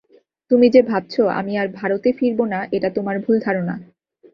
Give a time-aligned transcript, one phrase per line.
[0.51, 3.75] তুমি যে ভাবছ, আমি আর ভারতে ফিরব না, এটা তোমার ভুল ধারণা।